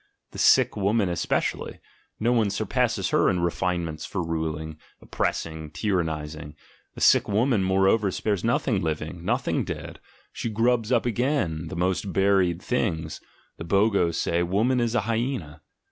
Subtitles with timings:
[0.31, 1.79] The sick woman especially:
[2.19, 6.55] no one surpasses her in re finements for ruling, oppressing, tyrannising.
[6.95, 9.99] The sick woman, moreover, spares nothing living, nothing dead;
[10.33, 13.21] she grubs up again the most buried things
[13.57, 15.61] (the Bogos say, "Woman is a hyena").